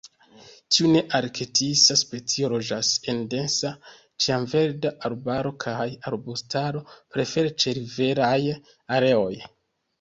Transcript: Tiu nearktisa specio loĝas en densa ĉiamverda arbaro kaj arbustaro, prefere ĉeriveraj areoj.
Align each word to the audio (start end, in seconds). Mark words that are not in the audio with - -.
Tiu 0.75 0.87
nearktisa 0.93 1.97
specio 2.01 2.49
loĝas 2.53 2.89
en 3.13 3.21
densa 3.35 3.73
ĉiamverda 4.25 4.95
arbaro 5.11 5.53
kaj 5.67 5.87
arbustaro, 6.13 6.85
prefere 7.15 7.57
ĉeriveraj 7.67 8.37
areoj. 8.99 9.33